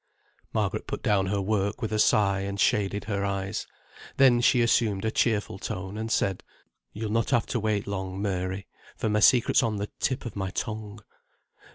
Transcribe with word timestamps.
Margaret 0.51 0.87
put 0.87 1.03
down 1.03 1.27
her 1.27 1.39
work 1.39 1.79
with 1.83 1.91
a 1.91 1.99
sigh, 1.99 2.39
and 2.39 2.59
shaded 2.59 3.03
her 3.03 3.23
eyes. 3.23 3.67
Then 4.17 4.41
she 4.41 4.63
assumed 4.63 5.05
a 5.05 5.11
cheerful 5.11 5.59
tone, 5.59 5.95
and 5.95 6.11
said, 6.11 6.41
"You'll 6.91 7.11
not 7.11 7.29
have 7.29 7.45
to 7.53 7.59
wait 7.59 7.85
long, 7.85 8.19
Mary, 8.19 8.65
for 8.97 9.09
my 9.09 9.19
secret's 9.19 9.61
on 9.61 9.75
the 9.75 9.91
tip 9.99 10.25
of 10.25 10.35
my 10.35 10.49
tongue. 10.49 11.01